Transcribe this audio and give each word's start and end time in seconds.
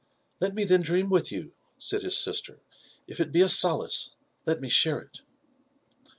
*<Let 0.39 0.55
me 0.55 0.63
then 0.63 0.81
dream 0.81 1.11
with 1.11 1.31
you," 1.31 1.51
said 1.77 2.01
his 2.01 2.17
sister.'' 2.17 2.57
If 3.07 3.19
it 3.19 3.31
he 3.35 3.41
a 3.41 3.47
solace, 3.47 4.15
let 4.47 4.59
me 4.59 4.67
share 4.67 4.97
it. 4.99 5.21